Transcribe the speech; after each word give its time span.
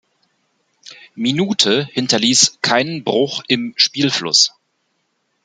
Minute 1.13 1.85
hinterließ 1.91 2.57
keinen 2.63 3.03
Bruch 3.03 3.43
im 3.47 3.75
Spielfluss. 3.77 4.51